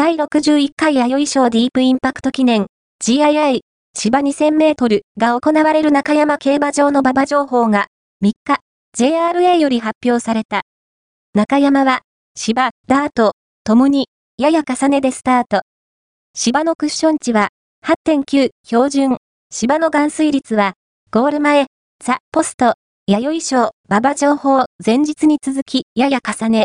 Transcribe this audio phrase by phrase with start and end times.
[0.00, 2.68] 第61回弥生賞ディープインパクト記念
[3.04, 3.60] GII
[3.94, 7.88] 芝2000メートルが行われる中山競馬場の馬場情報が
[8.24, 8.60] 3日
[8.96, 10.62] JRA より発表された。
[11.34, 12.00] 中山は
[12.34, 13.32] 芝、ダート、
[13.62, 14.06] ともに
[14.38, 15.60] やや重ねでスタート。
[16.34, 17.50] 芝のクッション値は
[17.84, 19.18] 8.9標準。
[19.50, 20.72] 芝の含水率は
[21.10, 21.66] ゴール前、
[22.02, 22.72] ザ・ポスト、
[23.06, 26.58] 弥生賞、馬場情報前日に続きやや重ね。